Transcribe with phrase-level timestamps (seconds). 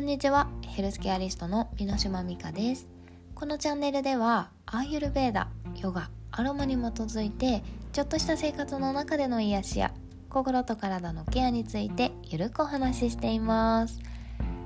[0.00, 0.48] こんにちは。
[0.62, 2.88] ヘルスケアリストの箕島美香です。
[3.34, 7.62] このチャンネルではアーユルベーダヨガアロマに基づいて
[7.92, 9.92] ちょっとした生活の中での癒しや
[10.30, 13.98] 心と体のケアについてゆるくお話ししています。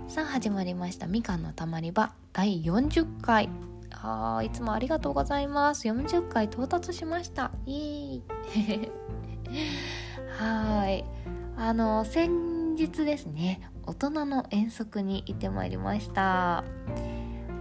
[0.06, 1.08] さあ始まりました。
[1.08, 3.48] みかんのたまり場第40回。
[3.90, 5.88] あーいつもありがとうございます。
[5.88, 7.50] 40回到達しました。
[7.66, 8.22] イ
[8.54, 8.92] エーイ。
[10.38, 11.04] はい。
[11.56, 16.64] あの先日ですね大人の遠足に行ってまいりました。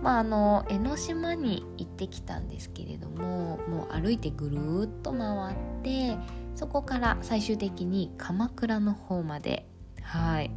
[0.01, 6.17] まああの江ノ島に行ってきたんですけれどももう歩いてぐるっと回って
[6.55, 9.65] そこから最終的に鎌倉の方まで。
[10.01, 10.51] はい。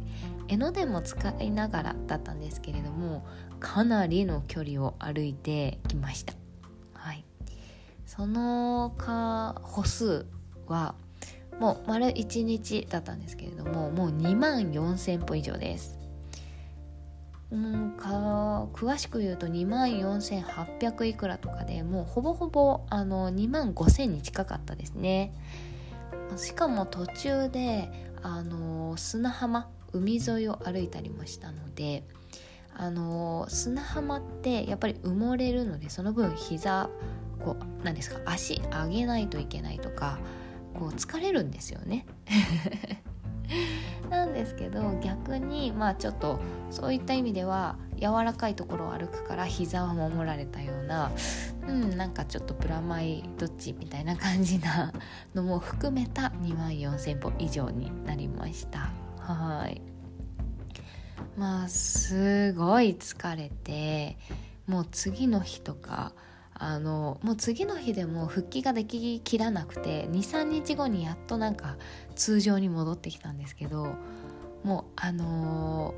[0.49, 3.25] 江ノ電も使いながらだったんですけれども
[3.59, 6.33] かなりの距離を歩いてきました。
[6.93, 7.25] はい。
[8.05, 10.25] そのか歩数
[10.67, 10.95] は
[11.59, 15.97] もう丸1日だったんですけれどももう2万4,000歩以上です。
[17.49, 25.33] うんか詳しく言うと2万4800いくらとかでもうほぼほぼあの2万5,000に近かったですね。
[26.35, 27.89] しかも途中で
[28.21, 32.03] あの砂浜海沿いを歩いたりもしたので
[32.75, 36.89] あの砂浜ってやっぱり埋もれるのでその分膝
[37.39, 40.19] こう何ですか足上げないといけないとか
[40.77, 42.05] こう疲れるんですよね。
[44.09, 46.39] なんですけど逆にまあちょっと
[46.69, 51.11] そういった意味では柔らかいところを歩くから膝は守られたような
[51.67, 54.93] うんなんかちょっとプラマイどっちみたいな感じな
[55.35, 58.91] のも含めた2万4,000歩以上になりました。
[59.19, 59.81] はい。
[61.37, 64.17] まあすごい疲れて
[64.67, 66.13] もう次の日とか
[66.59, 71.77] あのもう次の日でも復帰ができきらなくて23日後にやっとなんか
[72.15, 73.95] 通常に戻ってきたんですけど
[74.63, 75.93] もうあの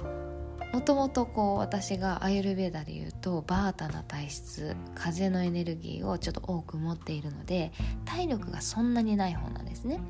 [0.60, 7.72] ー、もともとこう私がアイルベーダで言うとバータな体質風のエネルギーをちょっと多く持っているので
[8.06, 10.02] 体力がそんなにない方なんですね。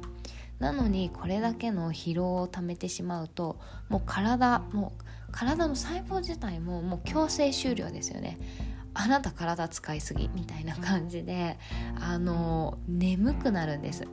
[0.60, 3.58] なのにこれだけの疲労をためてしまうと
[3.88, 8.38] もう体もう体の細胞自体ももう強制終了ですよね。
[8.94, 11.58] あなた体使いすぎみたいな感じで
[12.00, 14.08] あの眠くなるんです。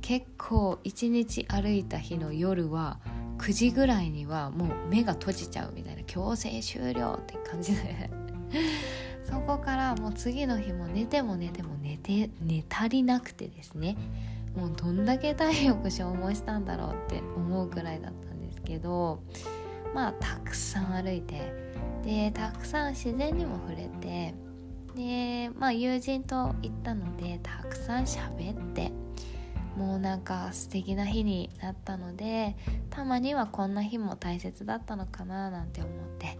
[0.00, 2.98] 結構一日歩いた日の夜は
[3.38, 8.10] 9時ぐらいにはもう目が閉じちゃうみたいな強制終了って感じで。
[9.24, 13.96] そこからもう次の日も寝ても寝ても寝て寝足りなくてですね。
[14.56, 19.22] もうどんだけ体力消耗したんだろうって思うくらいだったんですけど
[19.94, 21.69] まあたくさん歩いて
[22.04, 24.34] でたくさん自然にも触れて
[24.94, 28.92] でまあ友人と行ったのでたくさん喋って
[29.76, 32.56] もうなんか素敵な日になったので
[32.90, 36.38] たまにはこんな日も大切だったのかななんて思って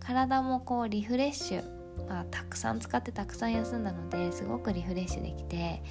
[0.00, 5.82] 体もこうリフレッシュ、まあ、たくさん使ってたくさん休んだのですごくリフレッシュできて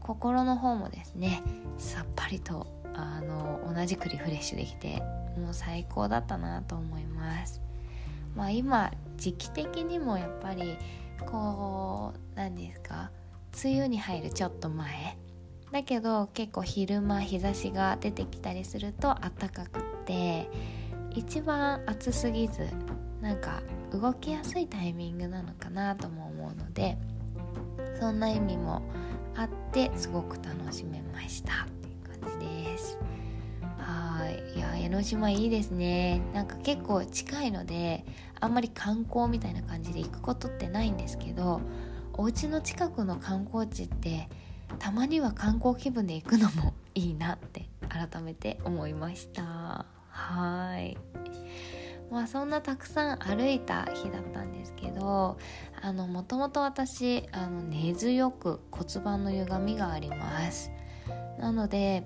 [0.00, 1.42] 心の方もですね
[1.78, 5.02] さっぱりとあの同じくリフレッシュできて
[5.38, 7.69] もう最高だったなと思います。
[8.34, 10.76] まあ、今時期的にもやっぱり
[11.26, 13.10] こう何ですか
[13.62, 15.16] 梅雨に入るちょっと前
[15.72, 20.48] だけど結構昼間日差しが出てきたりすると暖かくって
[21.10, 22.68] 一番暑すぎず
[23.20, 26.96] なんか動きやすいタイミングなのかなとも思うので
[27.98, 28.82] そんな意味も
[29.36, 32.98] あってすごく楽しめましたっていう感じです。
[33.80, 34.58] はい。
[34.58, 36.20] いや江ノ島いいですね。
[36.32, 38.04] なんか結構近いので
[38.40, 41.60] あんまり観光みたいな感じで行くことってないんですけど
[42.14, 44.28] お家の近くの観光地って
[44.78, 49.86] たまには観光気分で行くのもいいなって改めて思いました。
[50.08, 50.96] はい。
[52.10, 55.38] まあそんなたくさん歩いた日だったんですけど
[55.80, 60.70] あのもともと私あの根強く骨盤の歪みがあります。
[61.38, 62.04] なので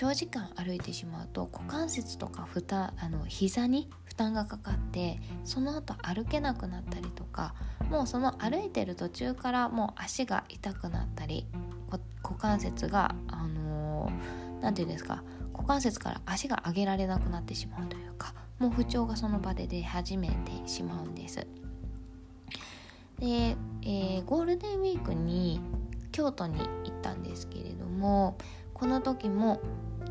[0.00, 7.54] 長時間歩いてしまうと股関節とかふたあの膝に負担がかかってその後歩けなくなったりとか
[7.90, 11.44] もうその歩いてる途中からもう足が痛くなったり
[12.22, 14.10] 股関節があの
[14.62, 20.34] 何、ー、て言うんですか股関節から足が上げられなくなってしまうというかもう不調がその場で出始めて
[20.66, 21.46] しまうんです。
[23.18, 25.60] で、えー、ゴールデンウィークに
[26.10, 28.38] 京都に行ったんですけれども
[28.80, 29.60] この時も、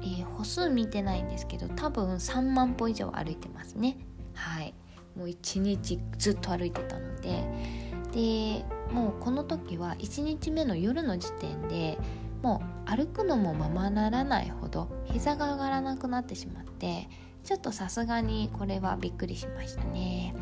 [0.01, 3.97] えー、歩数見てないんですけど多分3万歩以上歩いてますね。
[4.33, 4.73] はい。
[5.15, 7.89] もう1日ずっと歩いてたので。
[8.11, 11.97] でもうこの時は1日目の夜の時点で
[12.41, 17.07] もう歩くのもままならないほど膝が上がらなくなってしまって
[17.43, 20.33] ちょっとさすがにこれはびっくりしましたね。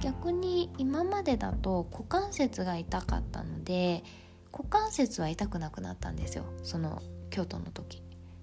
[0.00, 4.02] 逆に今までだと股関節が痛かったので
[4.50, 6.44] 股関節は痛くなくなったんですよ。
[6.62, 7.00] その
[7.30, 8.01] 京都の時。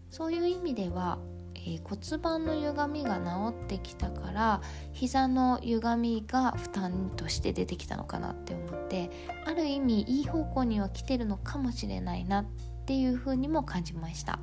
[0.09, 1.19] そういう意味では、
[1.55, 4.61] えー、骨盤の歪みが治ってきたから
[4.91, 9.09] 膝の歪みが負担として出てきたのかなって思って
[9.45, 12.45] ある意味いい方向には来てるのかもしれないなっ
[12.85, 14.39] ていうふうにも感じました。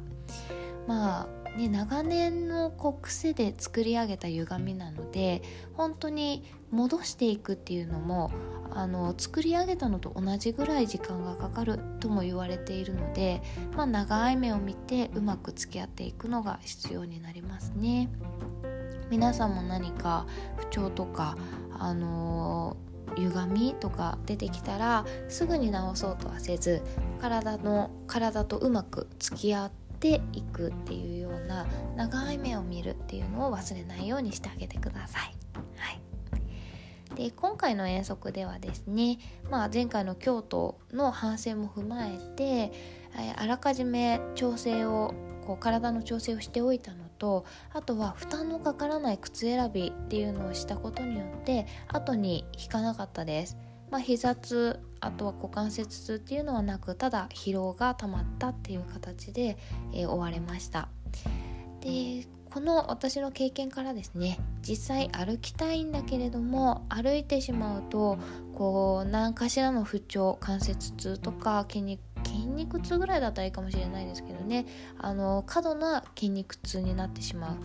[0.86, 5.42] まあね、長年のこう癖で作り上げた歪みなので
[5.72, 8.30] 本当に戻していくっていうのも
[8.70, 13.40] あの作り上げたのと同じぐらい時間がかかるとも言われているので、
[13.74, 18.10] まあ、長い目を見てうまく付き合っていくのが必要になりますね。
[19.08, 20.26] 皆さんも何か
[20.56, 21.38] 不調とか
[21.78, 22.76] あの
[23.16, 26.82] 歪みとか出てきたらすぐに治そうとはせず
[27.20, 31.66] 体の体とうまく付き合ってていくっていうような
[31.96, 35.34] 長い目を見るっていうのを忘れないようにしてあげてください。
[35.76, 36.00] はい、
[37.14, 39.18] で今回の遠足ではですね、
[39.50, 42.72] まあ、前回の京都の反省も踏まえて
[43.36, 45.14] あらかじめ調整を
[45.46, 53.56] こう体の調整をしておいたのとあとは負担のかからない靴選びっていうのをしたことによって後に引かなかったです。
[53.90, 59.56] まあ、膝痛あとは股関節痛っていうのはなくただ疲労が溜まったっていう形で、
[59.92, 60.88] えー、終われました。
[61.80, 68.18] でこの私の経験からですね実際歩きたいんだけれども歩いてしまうと
[68.54, 74.66] こう何かしらの不調関節痛とか筋肉筋肉痛ぐらいだったらいいかもしれないですけどね
[74.98, 77.56] あの過度な筋肉痛になってしまう。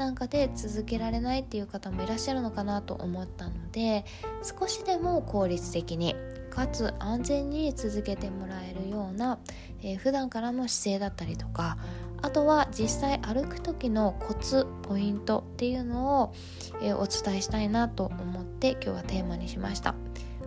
[0.00, 4.06] なんかで続けられないっていう方もいらっしゃるのかなと思ったので
[4.42, 6.16] 少しでも効率的に
[6.48, 9.38] かつ安全に続けてもらえるような、
[9.82, 11.76] えー、普段からの姿勢だったりとか
[12.22, 16.34] あとは実際歩く時のコツポイントっていうのを、
[16.80, 19.94] えー、お伝えしたいなと思って今日はテーマにしました。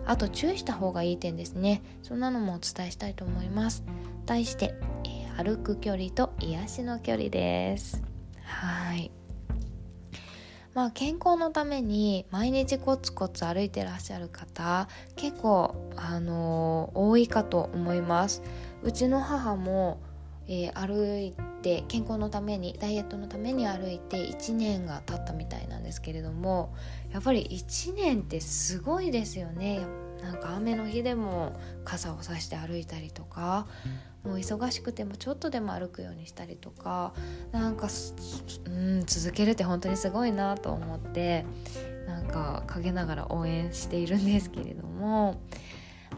[0.04, 1.82] あと注意した方がいい点ですね。
[2.02, 3.84] そんなのもお伝えしたいと思います。
[4.26, 4.74] 題して、
[5.04, 8.02] え、歩く距離と癒しの距離です。
[8.42, 9.23] はい。
[10.74, 18.42] まあ、健康のために毎日コツコツ歩いてらっしゃる方結構、あのー、多いかと思います。
[18.82, 20.00] うちの母も、
[20.48, 21.32] えー、歩い
[21.62, 26.74] て健康のためにダイエットのために歩いて1年が経ったみたいなんですけれども
[27.12, 30.03] やっぱり1年ってすごいですよね。
[30.24, 31.52] なんか雨の日でも
[31.84, 33.66] 傘をさして歩いたりとか
[34.24, 37.12] もう忙しくてもちょっとでも歩くようにしたりとか
[37.52, 37.88] なんか
[38.66, 41.44] うん続けるって本当にすごいなと思って
[42.06, 45.42] なんか陰ながら応援しているんですけれども、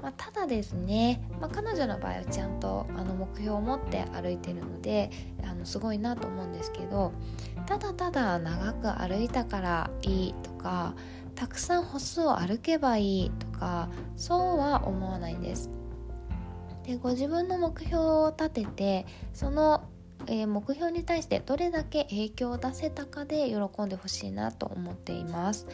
[0.00, 5.10] まあ、ただですね、まあ、彼女の場合はちゃんとあの目標を持って歩いてるので
[5.42, 7.12] あのすごいなと思うんですけど
[7.66, 10.94] ただただ長く歩いたからいいとか
[11.36, 15.70] たくさん歩数を歩けばいいとかそうは思わないんです。
[16.84, 19.84] でご自分の目標を立ててその、
[20.26, 25.66] えー、目標に対してどれだけ影響を出せたかで喜んでほしいなと思っています。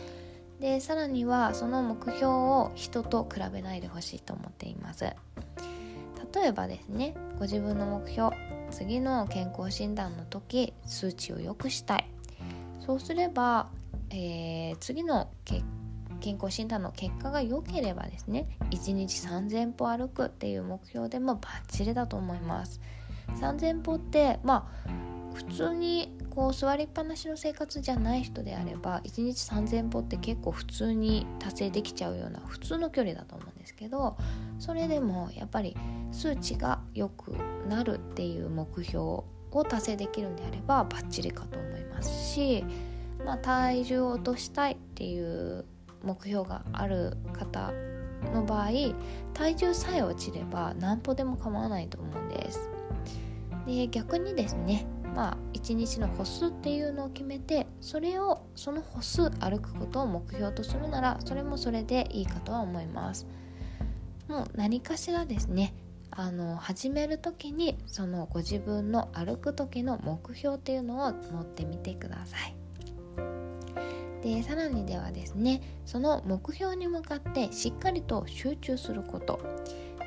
[0.59, 5.05] でさらにはその目標を人と比べないでほしいと思っています。
[6.35, 8.35] 例えばですねご自分の目標
[8.71, 12.09] 次の健康診断の時数値を良くしたい。
[12.85, 13.69] そうすれば、
[14.13, 15.65] えー、次の結
[16.21, 22.81] 健康診断の結果が良ければですね1日3000歩歩くっていう目標でもバッチリだと思います。
[23.41, 34.17] 3000歩ってまあ普通にこう座りっぱなしの生活じゃない人であれば1日3000歩って結構普通に達成できちゃうような普通の距離だと思うんですけど
[34.59, 35.75] それでもやっぱり
[36.11, 37.35] 数値が良く
[37.69, 39.25] なるっていう目標を
[39.69, 42.65] 達成できるんであればバッチリかと思いますし、
[43.25, 45.65] まあ、体重を落としたいっていう
[46.03, 47.73] 目標がある方
[48.33, 48.71] の場合
[49.35, 52.71] 体重さえ落ちれば何歩でも構わないと思うんです。
[53.67, 63.27] で逆にですねまあ1日の歩数っていうのを決めてそれをその歩数歩くことを目標とするならそれもそれでいいかとは思います。
[64.29, 65.75] もう何かしらですね
[66.11, 72.62] あの始める時にそのご自分の歩く時の目標っていうのを持ってみてください。
[74.23, 79.41] でさらにではですねその目標に向かってしっかりと集中すること。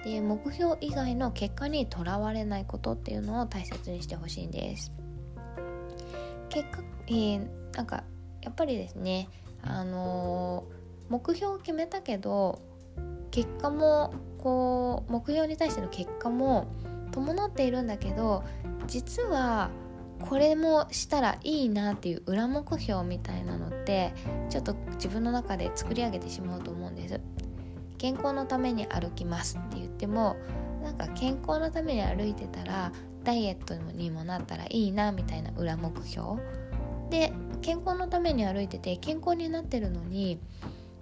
[0.04, 4.92] で目標以外の結果にとらわれないことっていうのを大切にしてほしいんです。
[6.50, 8.04] 結果、えー、なんか
[8.42, 9.28] やっぱりですね
[9.64, 12.62] あのー、目標を決めたけど
[13.32, 16.68] 結果もこう目標に対しての結果も
[17.12, 18.44] 伴っているんだけど
[18.86, 19.72] 実は
[20.22, 24.14] これもしたらいいなっていう裏目標みたいなのって
[24.50, 27.20] ちょっと自分の中で作り上げてしまうと思うんです。
[27.98, 30.36] 健康のために歩きますって言っても
[30.84, 32.92] なんか健康のために歩いてたら
[33.24, 36.42] ダイエットにもなったらいいなみたいな裏目標。
[37.10, 40.40] で健康のために歩いてて健康になってるのに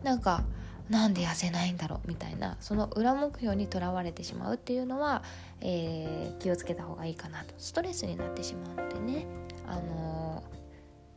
[0.03, 0.43] なんか
[0.90, 5.24] なんで痩せないんだろうみたいなその裏目標にとらわれてしまうっていうのは、
[5.62, 7.54] えー、気をつけた方がいいかなと。
[7.58, 9.25] ストレスになってしまうのでね。
[9.68, 10.44] あの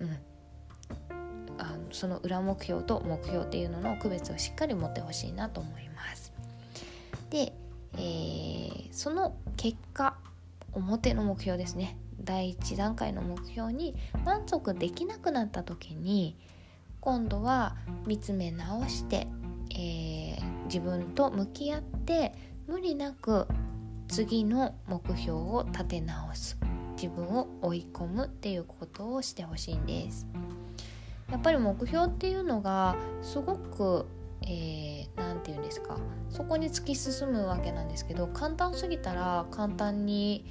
[0.01, 0.19] ー、うん。
[1.59, 6.33] あのその裏目標と目標っていうのの区別をしっかり持ってほしいなと思います。
[7.31, 7.53] で、
[7.95, 10.17] えー、その結果
[10.73, 11.97] 表の目標ですね。
[12.23, 13.95] 第1段階の目標に
[14.25, 16.37] 満足できなくなった時に
[17.01, 19.27] 今度は見つめ直して
[19.76, 22.33] えー、自分と向き合って
[22.66, 23.47] 無理なく
[24.09, 26.59] 次の目標を立て直す。
[26.97, 30.26] 自分を追い込むっていうことをしてほしいんです。
[31.30, 34.06] やっぱり目標っていうのがすごく
[34.40, 35.99] 何、えー、て言うんですか。
[36.30, 40.47] そこに突き進むわけなんですけど簡単すぎたら簡単に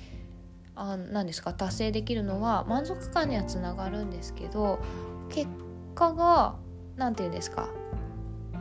[0.76, 4.80] あ何ですか達成できるのは満足感にはつながるんですけど
[5.30, 5.48] 結
[5.96, 6.56] 果が
[6.98, 7.70] 何て言うんですか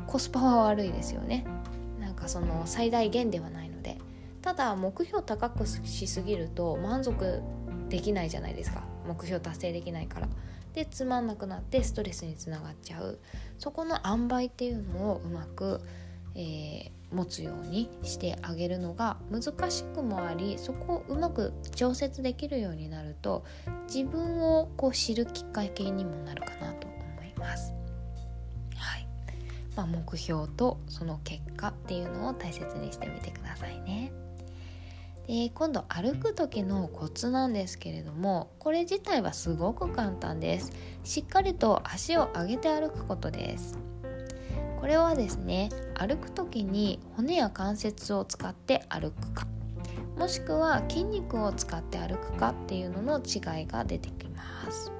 [0.06, 1.44] コスパは悪いですよね。
[2.00, 3.98] なんかその最大限ではないので。
[4.42, 7.40] ただ目標高くしすぎると満足
[7.88, 8.84] できないじゃないですか。
[9.06, 10.28] 目標達成できないから。
[10.74, 13.18] でつまんなくなってストレスにつながっちゃう。
[13.58, 15.80] そこの塩梅っていうのをうまく、
[16.34, 23.44] えー、持つようにしてあげるのが難しくもありそこをうまく調節できるようになると
[23.86, 27.72] 自分をこう知るきっかけにもなるかなと思います。
[29.76, 34.12] まあ、目標とその結果っていうのを大切にしてみてくださいね。
[35.26, 40.72] で今度歩く時のコツなんですけれどもこれ自体はすごく簡単です。
[41.02, 43.78] しっかりと足を上げて歩くことです。
[44.80, 49.46] これはですね歩く時に骨や関節を使って歩くか
[50.18, 54.92] もしくは筋肉を使って歩くかっていうのの違いが出てきます。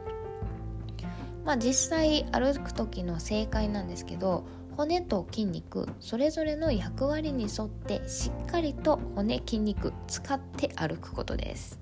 [1.44, 4.44] まあ実際歩く時の正解なんですけど
[4.76, 11.80] 骨と筋肉それぞれの役割に沿ってしっかりと骨筋肉使って歩くことです。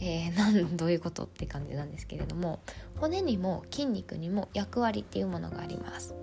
[0.00, 2.60] えー、なんどういうことって感じなんですけれども
[2.96, 6.14] 骨にも筋肉にも役割っていうものがあります。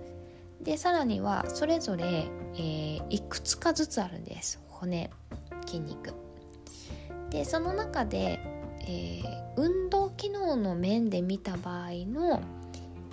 [0.60, 5.10] でさらにはそれぞれ、えー、いくつかずつあるんです骨
[5.66, 6.12] 筋肉。
[7.30, 8.40] でその中で、
[8.80, 12.40] えー、運動機能の面で見た場合の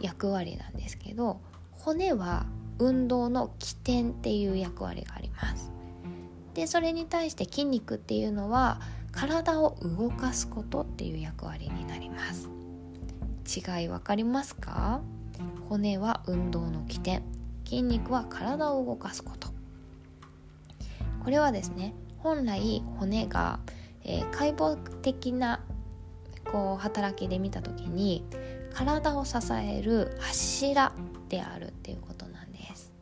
[0.01, 1.39] 役割なんですけど
[1.85, 2.47] 骨は
[2.79, 5.71] 運動の起点っていう役割があります。
[6.55, 12.49] でそれに対して筋肉っていうのは体を動かすことっていう役割になります。
[13.45, 15.01] 違い分かりますか？
[15.69, 17.21] 骨は運動の起点。
[17.65, 19.49] 筋肉は体を動かすこと。
[21.23, 23.59] これはですね本来骨が、
[24.03, 25.59] えー、解剖的な
[26.51, 28.25] こう働きで見た時に
[28.73, 30.91] 体を支える柱
[31.35, 32.93] であるっていうことなんです、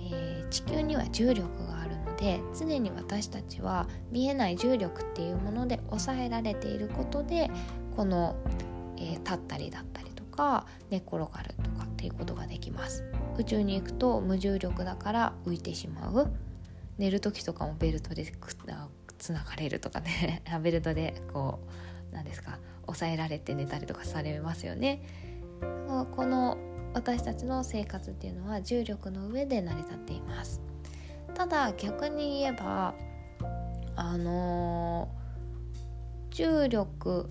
[0.00, 7.50] えー、地球には重力があるので常に私たちは見えない重力っていうもので抑えられていることで
[7.94, 8.34] この、
[8.96, 13.04] えー、立ったりだったりとか寝転がるとかっていうことができます。
[13.38, 16.30] 宇宙に行くと無重力だから浮いてしまう。
[16.96, 18.24] 寝る時とかもベルトで
[19.18, 20.42] つながれるとかね。
[20.62, 21.60] ベルトでこ
[22.12, 25.02] う何ですか抑えられて寝たりとかされますよね。
[26.14, 26.56] この
[26.94, 30.60] 私たちの生活っていうのは重力の上で成り立っています。
[31.34, 32.94] ただ逆に言えば
[33.94, 37.30] あのー、重力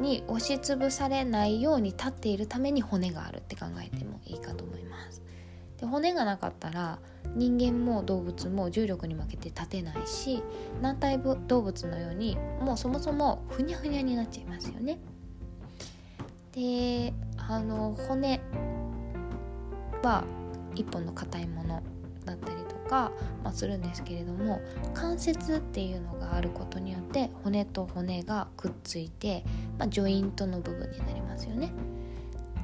[0.00, 5.22] に押しつぶされないように立っているために骨があるって考えてもいいかと思います。
[5.78, 6.98] で骨がなかったら
[7.34, 10.42] 人間も動物も重力に負けて立てないし
[10.80, 14.98] 軟体動物のようにもうそもそもふにゃふにゃになっちゃいますよね。
[16.52, 17.12] で
[17.48, 18.40] あの骨
[20.02, 20.24] は
[20.74, 21.82] 一本の硬いもの
[22.24, 24.60] だったりとか、まあ、するんですけれども
[24.94, 29.44] 関節っていうのがあることによって骨と骨がくっついて、
[29.78, 31.72] まあ、ジョイントの部分になりますよね。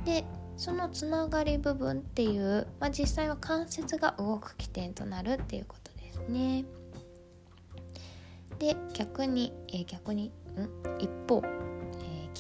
[0.05, 0.25] で
[0.57, 6.65] そのつながり部分っていう、まあ、実際は関節が動く起点となるっていうことですね。
[8.59, 10.31] で逆に、えー、逆にん？
[10.99, 11.43] 一方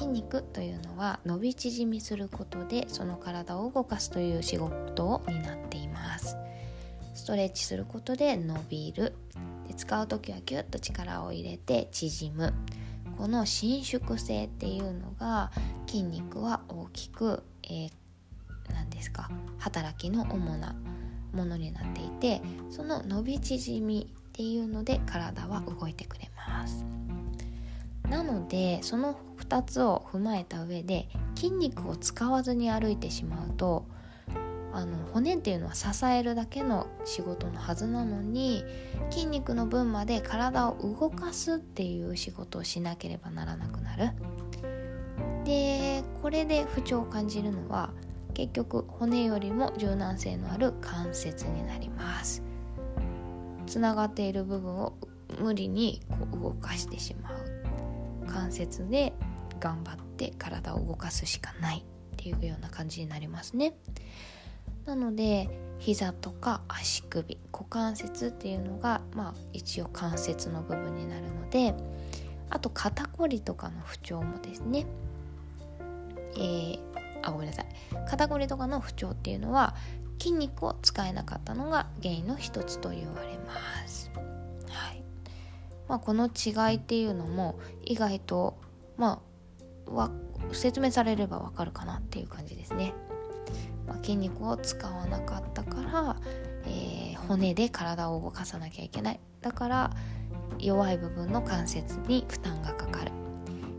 [0.01, 6.39] 筋肉というのは伸び縮みすることでその体を動かすという仕事を担っています。
[7.15, 9.13] ストレッチすることで伸びる。
[9.69, 12.55] で使う時はギュッと力を入れて縮む。
[13.19, 15.53] この伸縮性っていうのが
[15.87, 17.91] 筋肉は大きく、えー、
[18.73, 19.29] 何ですか？
[19.59, 20.75] 働きの主な
[21.35, 22.41] ものになっていて
[22.71, 26.87] その伸び縮みっていうので体は動いてくれます。
[28.11, 33.87] なのでその2つを踏まえた上で筋肉を使わずに歩いてしまうと
[34.73, 38.65] あの骨っていうのは支えるだけの仕事のはずなのに
[39.11, 44.11] 筋肉の分まで体を動かすっていう仕事をしなければならなくなる。
[45.45, 47.91] でこれで不調を感じるのは
[48.35, 52.43] 結局骨よりも柔軟性のある関節になります。
[53.67, 54.95] つながっている部分を
[55.41, 57.40] 無理にこう動かしてしまう。
[58.31, 59.13] 関節で
[59.59, 63.75] 頑張って体を動かすしかないっていうような感じになりますね。
[64.87, 71.75] なので膝とか足首股関節っていうのがまあ一応関節の部分になるので
[72.49, 74.87] あと肩こりとかの不調もですね。
[76.37, 76.79] えー、
[77.23, 77.67] あごめんなさい。
[78.09, 79.75] 肩こりとかの不調っていうのは
[80.19, 84.11] 筋肉を使えなかったのが原因の一つと言われます。
[85.91, 88.57] まあ、この違いっていうのも意外と
[88.97, 89.21] ま
[89.89, 90.11] あ
[90.53, 92.95] 説明されればわかるかなっていう感じですね。
[93.89, 96.17] まあ、筋肉を使わなかったから、
[96.65, 99.91] えー、骨で体を動かさなきゃいけないだから
[100.61, 103.11] 弱い部分の関節に負担がかかる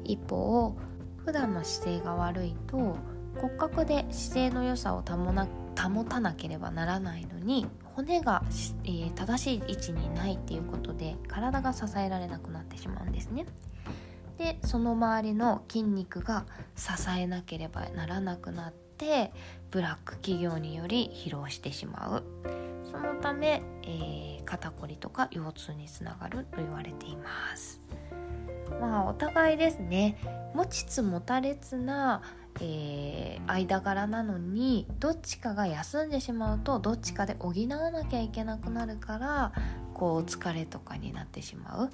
[0.03, 0.75] 一方
[1.23, 2.97] 普段の姿勢が悪いと
[3.39, 8.43] 骨格で姿勢の良さを保たなければならないのに骨が、
[8.83, 13.45] えー、正しい位置にないっていうことで体が支えられなくなってしまうんですね。
[14.37, 16.45] でその周りの筋肉が
[16.75, 19.31] 支えなければならなくなって
[19.69, 22.23] ブラック企業により疲労してしまう。
[22.89, 27.79] そのため、えー、肩こりとか腰痛につながると言われています。
[28.79, 30.17] まあお互いですね。
[30.53, 32.21] 持ちつ持たれつな
[32.59, 39.51] えー、間柄なのにどっちかが休んでしまうとどっちかで補わなきゃいけなくなるから
[39.93, 41.89] こう疲れとかになってしまう。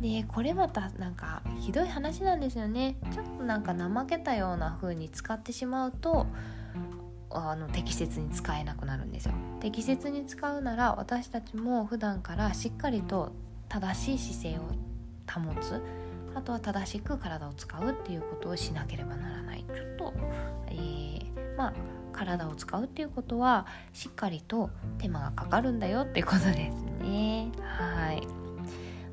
[0.00, 2.96] でこれまたなんかひどい話なんですよね。
[3.12, 6.26] ちょっとなんか怠けたような風に使ってしまうと
[7.30, 9.34] あの適切に使えなくなるんですよ。
[9.60, 13.32] 適切に使うなら私たちも普段からしっかりと
[13.68, 14.62] 正しい姿勢を
[15.30, 15.80] 保つ。
[16.34, 19.64] あとは正しく体を使うっていうことをしなければならない。
[19.74, 20.14] ちょっと、
[20.68, 21.74] えー、まあ
[22.12, 27.50] 体を使うっていうことはしっかりと手間がかかるんだよっていうことですね。
[27.60, 28.26] はい。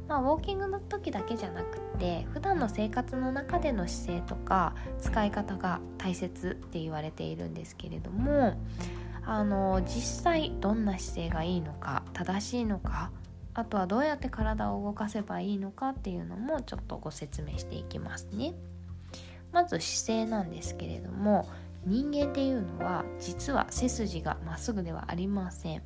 [0.08, 8.60] まあウォーキングの時だけじゃなくて普段の生活の中での姿勢とか使い方が大切って言われているんですけれども
[9.24, 13.12] あの実際どんな姿勢がいいのか正しいのか
[13.60, 18.54] あとはどうやって体を動かせばいいのかっていうのもちょっとご説明していきますね。
[19.52, 21.50] まず姿勢なんですけれども
[21.86, 25.84] 人間っていうのは実は背筋がまっすぐではありません。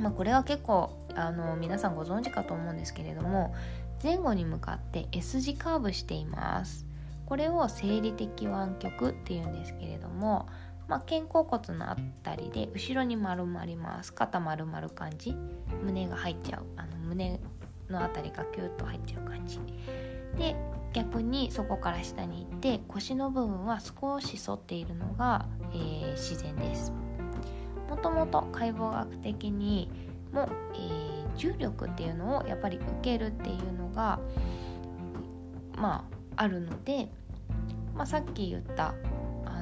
[0.00, 3.54] まあ、これは結構あの皆さんご存知かと思うんですけれども
[4.02, 6.86] 前後に向かって S 字カーブしています。
[7.26, 10.48] これを生理的湾曲っていうんですけれども
[10.90, 14.12] まあ、肩甲骨のあたりで後ろに丸まります。
[14.12, 15.36] 肩丸まる感じ。
[15.84, 16.64] 胸が入っちゃう。
[16.76, 17.38] あの胸
[17.88, 19.60] のあたりがキュッと入っちゃう感じ。
[20.36, 20.56] で
[20.92, 26.92] 逆にそこから下に行って腰の部分は少し反っているのが、えー、自然です。
[27.88, 29.88] もともと解剖学的に
[30.32, 34.18] も、えー、重力っていうのをやっぱり受けるっていうのが
[35.76, 36.04] ま
[36.36, 37.08] ああるので、
[37.94, 38.94] まあ、さっき言った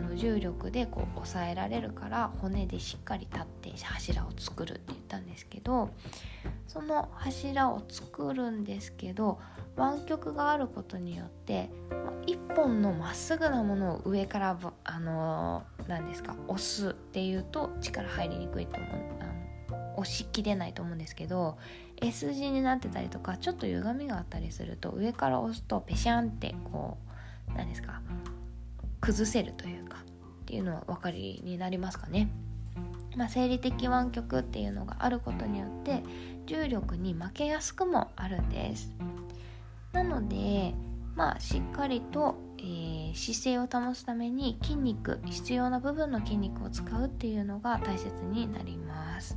[0.00, 5.90] の重力でこう抑えられるから骨でしっかり立って柱を作るって言ったんですけど
[6.66, 9.38] その柱を作るんですけど
[9.76, 19.24] 湾曲があることによって、ま一本のまっすぐなものを上からあの何ですか押すっていうと力入りにくいと思うあ
[19.72, 21.56] の押しきれないと思うんですけど
[22.00, 26.98] S 字になってたりとかちょっと歪みがあったりすると上から押すとペシャンってこ
[27.48, 28.00] う何ですか
[29.00, 29.98] 崩せるというか
[30.42, 32.30] っていうのは分かりになりますかね。
[33.16, 36.02] まあ、生理的湾曲っていうのがあることによって
[36.46, 38.90] 重力に負けやすくもあるんです。
[39.92, 40.74] なので
[41.16, 49.36] まあしっかりと、えー、姿勢を保つために筋肉必要な部分の筋肉を使うっていうのが大切になります。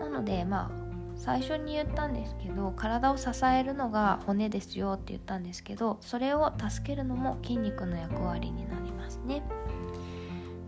[0.00, 0.83] なのでまあ
[1.24, 9.42] 最初に言ったんですけど体を支えるのが骨ですよって言ったんですけどそれを助けるのも筋肉の役割になりますね。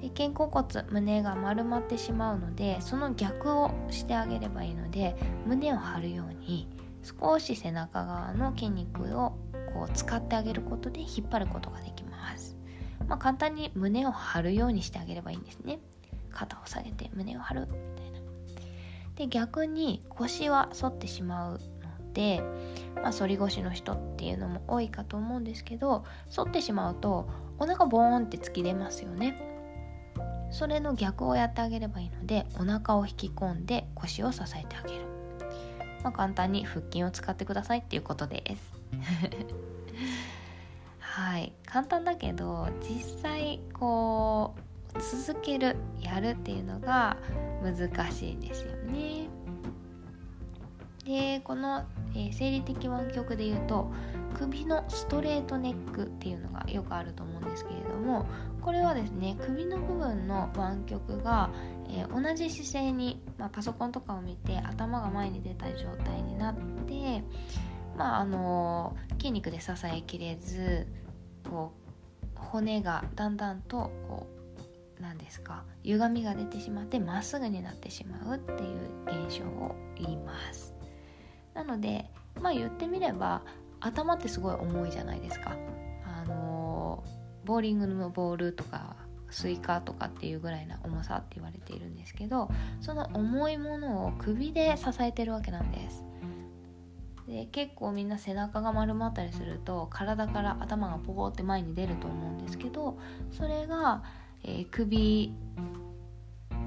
[0.01, 5.15] で肩甲骨胸が丸まってしまうのでその逆をしてあげればいいので
[5.47, 6.69] 胸を張るように
[7.03, 9.37] 少し背中側の筋肉を
[9.75, 12.57] こう使ってあげることで引っ張ることができます。
[13.07, 15.81] まあ簡単に胸を張るようにしてあげればいいんですね。
[16.31, 17.69] 肩を下げて胸を張る。
[19.17, 22.43] で逆に腰は反ってしまうので
[22.95, 29.43] まあ反り腰の人っていうのも多いかと思うんですけど反ってしまうとお腹ボーンって突き出ますよね。
[30.51, 35.05] それの逆をやってあげればいいのでお腹を引き込んで腰を支えてあげる、
[36.03, 38.73] まあ、簡単に腹筋を使ってくださいっていうことです。
[41.01, 41.53] はい。
[41.67, 44.61] 簡単だけど実際こう
[44.99, 47.17] 続けるやるっていうのが
[47.63, 49.29] 難しいんですよね。
[51.05, 53.93] でこの、えー、生理的湾曲でいうと
[54.35, 58.27] 首のストレートネックっていうのがよくあると思うんですけれども
[58.61, 61.51] これはですね首の部分の湾曲が、
[61.89, 66.57] えー、同じ姿勢に、まあ、パソコンとかを見て頭が前に出た状態になっ
[66.87, 67.23] て
[67.97, 70.89] まああの筋肉で支えきれず
[71.49, 71.73] こ
[72.35, 74.36] う骨がだんだんとこう
[75.01, 75.65] 何ですか？
[75.83, 80.75] 歪みが出てしまってまっすぐになってしまうっていう現象を言います。
[81.55, 83.43] なのでまあ言ってみれば
[83.81, 85.57] 頭ってすごい重いじゃないですか。
[86.05, 87.05] あの
[87.45, 88.97] ボーリングのボールとか
[89.31, 92.49] スイカとかっていうぐらいな重さって言われているんですけど
[92.81, 96.05] その重いものを首で支えてるわけなんです。
[97.27, 102.99] で結構みんな背中が丸まったりすると体から頭がポコって前に出ると思うんですけど
[103.33, 104.05] それが、
[104.47, 105.35] えー、首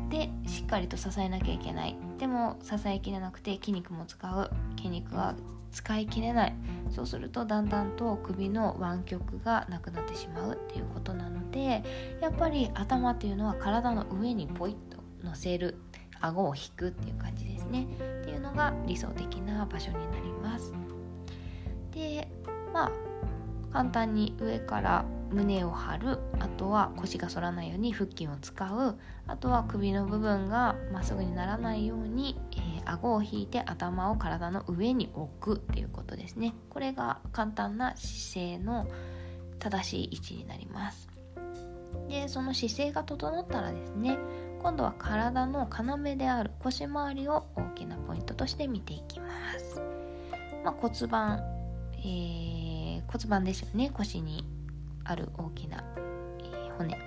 [0.10, 1.96] でしっかりと支えなきゃいけない。
[2.18, 4.52] でも支えきれなくて筋肉も使う。
[4.78, 5.36] 筋肉が
[5.72, 6.56] 使い切れない。
[6.92, 11.84] そうするとだんだんと首の湾曲がなくなってしまうっていうことなので
[12.22, 15.78] やっぱり頭っていうのは体の上にポイッと乗せる。
[16.22, 17.88] 顎を引くっていう感じですね。
[18.22, 20.74] っていうのが理想的な場所になります。
[21.92, 22.28] で
[22.74, 22.92] まあ
[23.72, 36.54] 簡単に上から胸を張るあとは腰が反らないように腹筋を使うあとは首の部分がまっすぐにならないように、えー、顎を引いて頭を体の上に置くっていうことですね。
[36.70, 38.88] これが簡単な姿勢の
[39.60, 41.10] 正しい位置になります。
[42.08, 44.18] でその姿勢が整ったらですね
[44.62, 49.82] 今度は体の要である腰回りを大きなポイントとして見ていきます、
[50.64, 51.40] まあ、骨盤、
[51.98, 53.90] えー、骨盤ですよね。
[53.94, 54.46] 腰に
[55.10, 56.98] ある大きな、えー、骨。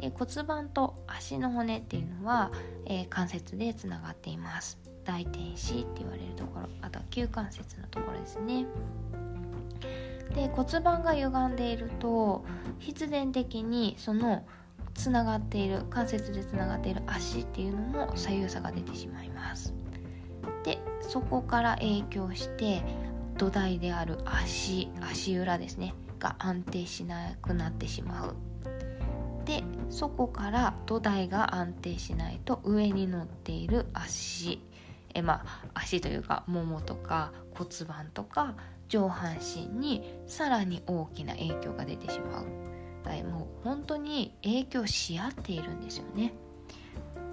[0.00, 2.52] で骨盤と足の骨っていうのは、
[2.86, 4.78] えー、関節でつながっています。
[5.04, 8.66] 大天使って言われるところあとは旧関節のところですね。
[10.34, 12.44] で骨盤が歪んでいると
[12.78, 14.44] 必然的にその
[14.94, 19.72] つながっている関節でつながっている足っていうのも左右差が出てしまいます。
[20.64, 22.82] でそこから影響して
[23.38, 25.94] 土台である足足裏ですね。
[26.18, 28.36] が安定しなくなってしまう。
[29.44, 34.62] でそこから土台が安定しないと上に乗っている足。
[35.14, 38.54] えまあ足というかももとか骨盤とか
[38.88, 42.68] 上半身にさらに大きな影響が出てしまう。
[43.24, 46.34] もう本当に影響し合っているんですよね。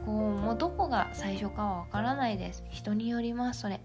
[0.06, 2.64] こうもうどこが最初かはわからないです。
[2.70, 3.82] 人によりますそれ。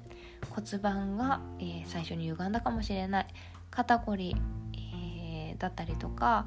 [0.51, 3.27] 骨盤が、えー、最初に歪んだかもしれない。
[3.71, 4.37] 肩こり
[5.61, 6.47] だったりとか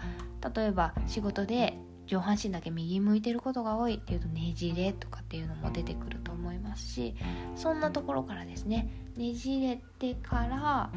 [0.56, 7.16] 例えば仕事で上半身だけ右向いてることが多いっていうとねじれとかっていうのも出てくると思いますし
[7.56, 10.90] そんなところからですねねじれてから、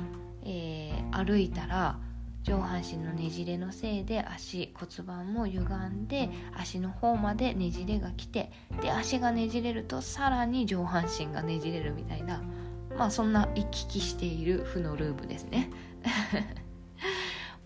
[0.44, 1.98] えー、歩いたら
[2.42, 8.50] 上半身のねじれのせいで足骨盤も歪んで足の方までねじれが来て
[8.80, 12.42] で足がねじれるとさらに上半身がねじれるみたいな
[12.96, 15.70] まあそんな行き来している負のループですね。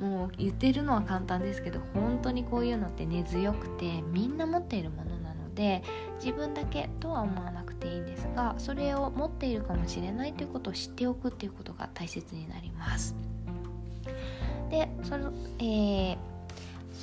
[0.00, 5.82] もう言ってるのは簡単ですけど本当にこういうのって根強くてみんな持っているものなので
[6.18, 13.14] 自分だけとは思わなくていいんですがそれを持っているかもしれないということを知っておくっていうことが大切になります。
[14.70, 16.16] でその,、えー、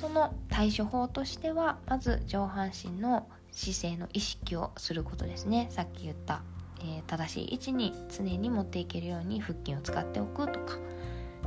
[0.00, 6.42] その対処法としてはまず上半身の姿勢の意識をすることですねさっき言った、
[6.80, 10.78] えー、正しい位置に常に持っていけるように腹筋を使っておくとか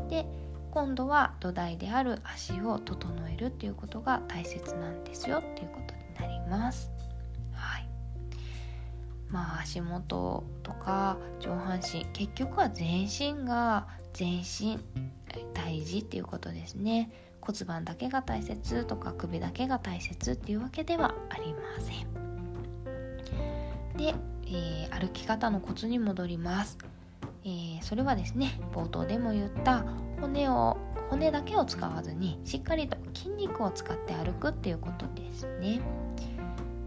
[0.09, 0.25] で
[0.71, 6.89] 今度は土台である足を整えるっていうことが大切なんですよっていうことになります。
[7.53, 7.87] はい、
[9.29, 14.79] まあ足元とか上半身結局は全身が全身
[15.53, 17.11] 大事っていうことですね。
[17.41, 22.21] 骨盤だけが大切とか首だけが大切っていうわけではありません。
[23.97, 26.77] で、えー、歩き方のコツに戻ります。
[27.43, 29.83] えー、それはですね冒頭でも言った
[30.19, 30.77] 骨を
[31.09, 35.81] 骨だけを使わずにしっかりと筋肉を使って歩くっていうことですね。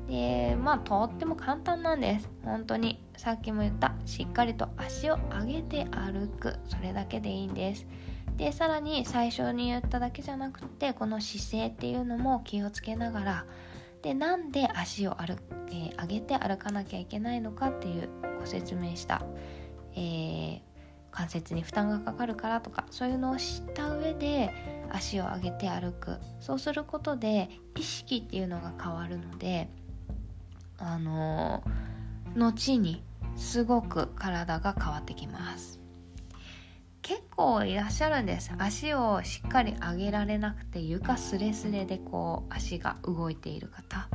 [0.09, 2.31] でまあとっても簡単なんです。
[2.45, 6.57] 本当にさっきも言ったしっかりと足を上げて歩く。
[6.69, 7.87] それだけでいいんです。
[8.37, 13.47] でさらに最初に言っただけじゃなくてこの姿勢っていうのも気をつけながら
[14.03, 15.39] でなんで足を歩、
[15.69, 19.23] えー、上げて歩かなきゃいけないのかっていうご説明した、
[19.95, 20.61] えー、
[21.11, 24.51] 関節に負担がかかるからとかそういうのを知った上で
[24.91, 26.19] 足を上げて歩く。
[26.41, 29.69] そうすることで意識っていうのが変わるので
[30.79, 33.03] あのー、後に
[33.37, 35.81] すごく体が変わってきます。
[37.03, 38.51] 結構いらっしゃるんです。
[38.57, 44.09] 足をしっかり上げられなくて床すれすれでこう足が動いている方。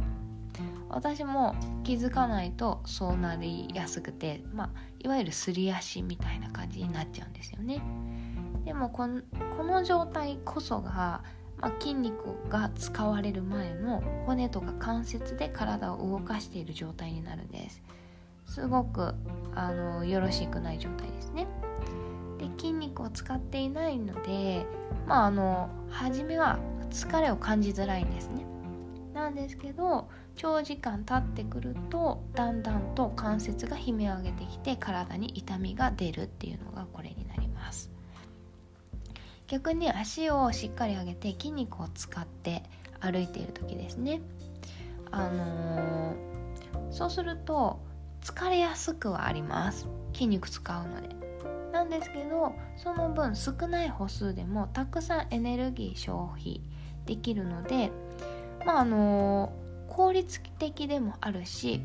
[0.89, 7.81] 私も気づかないとそうなりやすくて、まあ、いわゆるすり足みたいな感じになっちゃうんですよね。
[8.65, 11.23] でもこの状態こそが、
[11.57, 17.81] まあ、筋肉が使われる前の骨とか関節で体を動かしている状態になるんです。
[18.45, 19.13] すごく
[19.53, 21.47] あのよろしくない状態ですね。
[22.39, 24.65] で筋肉を使っていないので
[25.07, 26.57] まああの初めは
[26.89, 28.45] 疲れを感じづらいんですね。
[29.13, 37.91] なんですけど長時間経ってくるとだんだんと関節が悲鳴を上げてきて体に痛みが出るっていうのがこれになります。
[39.47, 42.63] 逆に足をしっかり上げて筋肉を使って
[43.01, 44.21] 歩いている時ですね。
[45.11, 47.81] あのー、そうすると
[48.21, 49.89] 疲れやすくはあります。
[50.13, 51.09] 筋肉使うので。
[51.73, 56.61] なんですけどその分少ない歩数でもたくさんエネルギー消費
[57.05, 57.91] できるので
[58.65, 59.51] まああの
[59.89, 61.81] 効率的でもあるし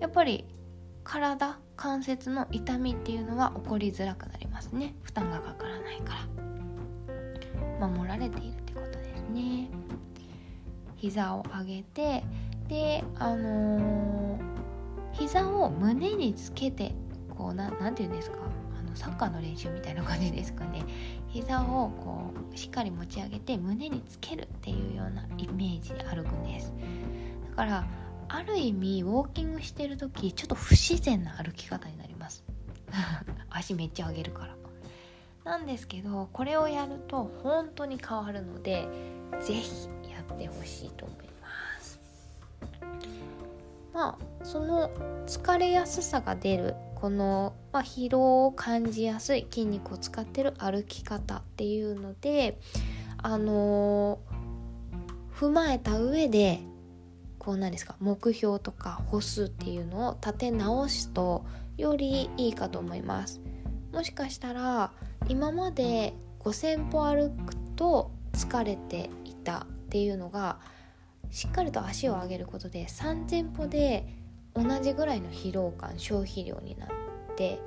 [0.00, 0.46] やっぱり
[1.04, 4.94] 体関節の痛みっていうのは起こりづらくなりますね。
[5.02, 6.14] 負担がかからないか
[7.80, 7.88] ら。
[7.88, 9.68] 守られているってことですね。
[10.96, 12.24] 膝を上げて
[12.68, 14.38] であのー、
[15.12, 16.94] 膝を胸につけて
[17.28, 18.38] こうななんて言うんですか？
[18.78, 20.84] あのサッカーの練習みたいな感じですかね。
[21.28, 26.72] 膝をこうしっかり持ち上げて胸につけるっていうようなイメージで歩くんです。
[27.54, 27.84] から
[28.28, 32.44] ある意味ウォーキングしてる時ちょっと不自然な歩き方になります。
[33.50, 34.54] 足めっちゃ上げるから。
[35.44, 38.88] なんですけどこれをやると本当に変わるので
[39.42, 42.00] 是非やってほしいと思います。
[43.92, 44.90] まあその
[45.26, 52.58] 疲れやすさが出るこの、まあ、疲労を感じやすい筋肉を使ってる歩き方っていうので
[53.18, 56.60] あのー、踏まえた上で
[57.44, 57.96] こうなんですか？
[58.00, 61.44] 目標とか歩数っていうのを立て直すと
[61.76, 63.40] よりいいかと思います。
[63.92, 64.92] もしかしたら
[65.28, 70.58] 今まで5,000歩歩くと疲れていたっていうのが
[71.30, 74.06] しっかりと足を上げることで3,000歩で
[74.54, 76.88] 同じぐらいの疲労感消費量になっ
[77.36, 77.58] て、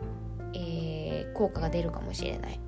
[0.54, 2.60] えー、効果が出るかもしれない。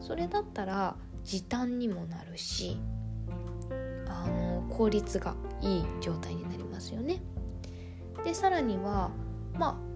[0.00, 2.78] それだったら時短にもなるし
[4.08, 7.22] あの効率がいい状態になりますよね。
[8.24, 9.10] でさらには
[9.54, 9.92] まあ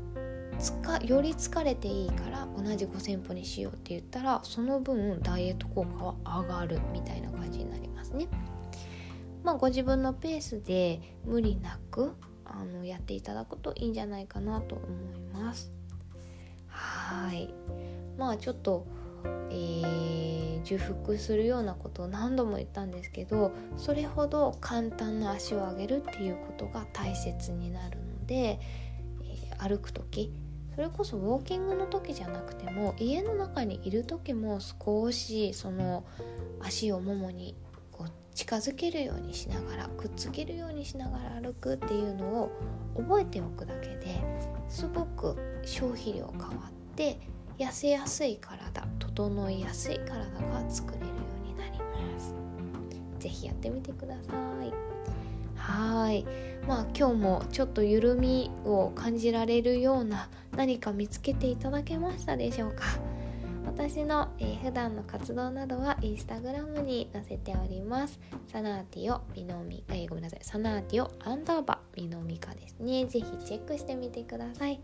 [0.59, 8.27] つかより疲れていいから同じ5,000歩にしようって言ったらその分ダイエット効果は上がるみたいな感じになりますね。
[9.43, 14.85] まあ、ご自分のペースで無理なくあのやっていただくといいんじゃないかなと思
[15.15, 15.73] います。
[16.69, 17.55] はい。
[18.19, 18.87] まあちょっと
[19.51, 30.33] えー、重複するようなことを何度も言ったんですけどそれほど簡単な足を上げるっていうことが大切になるので、えー、歩く時
[30.77, 36.05] それこそウォーキングの時じゃなくても家の中にいる時も少しその
[36.61, 37.57] 足をももに
[37.91, 42.51] こう近づけるようにしながらくっつけるようにしながら歩くっていうのを
[42.95, 44.23] 覚えておくだけで
[44.69, 47.19] すごく消費量変わって
[47.59, 51.13] 痩せやすい体整いやすい体が作れるよ
[51.45, 52.35] うになります
[53.19, 54.73] 是非やってみてください
[55.57, 56.25] はい
[56.67, 62.85] まあ今日もちょっと緩みを感じられるような何か見つけていただけましたでしょうか？
[63.67, 68.19] 私の、えー、普段の活動などはインスタグラムに載せております。
[68.51, 70.41] サナーティオミノミえー、ごめんなさい。
[70.43, 73.07] サナーティオアンダーバミノミカですね。
[73.07, 74.81] ぜひチェックしてみてください。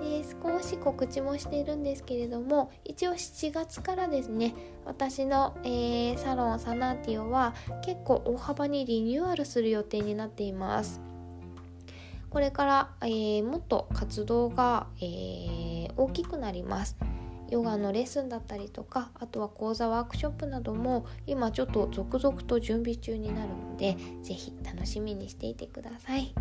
[0.00, 11.00] で少し告知もしているんですけれども一応7月からですね私の、えー、サロンサナーティオは結構大幅にリニューアルする予定になっています
[12.30, 16.96] これから、えー、もっと活動が、えー、大きくなります。
[17.50, 26.32] ヨガのレッスンだったりとかあとは講座ワークショップなども今ちょっと続々と準備中になるので是非楽しみにしていてください。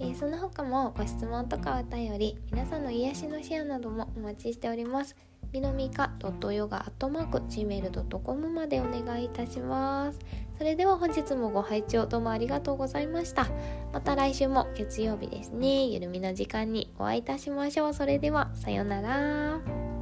[0.00, 5.16] えー、その他もご質問とかお便り皆さんの癒しのシェアなどもお待ちしております。
[5.52, 10.18] みのみか .yoga.gmail.com までお願いいたします。
[10.58, 13.46] それでは本日もご拝聴どうもありがとうございました。
[13.92, 17.94] また来週も月曜日ですね、ゆるみの時間にお会いいたしましょう。
[17.94, 19.93] それでは、さようなら。